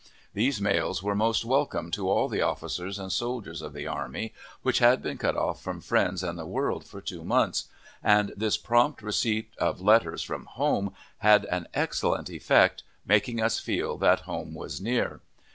These 0.33 0.59
mails 0.59 1.03
were 1.03 1.13
most 1.13 1.45
welcome 1.45 1.91
to 1.91 2.09
all 2.09 2.27
the 2.27 2.41
officers 2.41 2.97
and 2.97 3.11
soldiers 3.11 3.61
of 3.61 3.71
the 3.73 3.85
army, 3.85 4.33
which 4.63 4.79
had 4.79 5.03
been 5.03 5.19
cut 5.19 5.35
off 5.37 5.61
from 5.61 5.79
friends 5.79 6.23
and 6.23 6.39
the 6.39 6.45
world 6.47 6.83
for 6.83 7.01
two 7.01 7.23
months, 7.23 7.65
and 8.01 8.33
this 8.35 8.57
prompt 8.57 9.03
receipt 9.03 9.51
of 9.59 9.79
letters 9.79 10.23
from 10.23 10.45
home 10.47 10.91
had 11.19 11.45
an 11.45 11.67
excellent 11.75 12.31
effect, 12.31 12.81
making 13.05 13.39
us 13.39 13.59
feel 13.59 13.95
that 13.99 14.21
home 14.21 14.55
was 14.55 14.81
near. 14.81 15.19